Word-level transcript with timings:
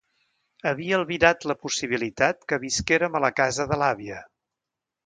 Havia 0.69 0.95
albirat 0.99 1.45
la 1.51 1.57
possibilitat 1.65 2.43
que 2.53 2.61
visquérem 2.65 3.21
a 3.21 3.23
la 3.29 3.33
casa 3.43 3.71
de 3.75 3.81
l’àvia. 3.85 4.29